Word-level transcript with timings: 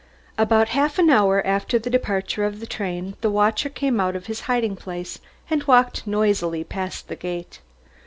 About 0.35 0.69
half 0.69 0.97
an 0.97 1.11
hour 1.11 1.45
after 1.45 1.77
the 1.77 1.91
departure 1.91 2.43
of 2.43 2.59
the 2.59 2.65
train 2.65 3.15
the 3.21 3.29
watcher 3.29 3.69
came 3.69 3.99
out 3.99 4.15
of 4.15 4.25
his 4.25 4.39
hiding 4.49 4.75
place 4.75 5.19
and 5.47 5.63
walked 5.65 6.07
noisily 6.07 6.63
past 6.63 7.07
the 7.07 7.15
gate. 7.15 7.59